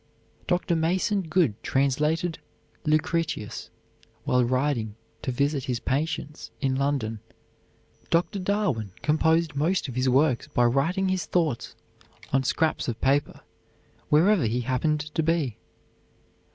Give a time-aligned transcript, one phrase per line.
[0.47, 0.75] Dr.
[0.75, 2.39] Mason Good translated
[2.85, 3.69] "Lucretius"
[4.23, 7.19] while riding to visit his patients in London.
[8.09, 8.39] Dr.
[8.39, 11.75] Darwin composed most of his works by writing his thoughts
[12.33, 13.41] on scraps of paper
[14.09, 15.59] wherever he happened to be.